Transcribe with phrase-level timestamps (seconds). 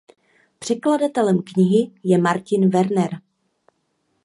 [0.59, 3.21] Překladatelem knihy je Martin Verner.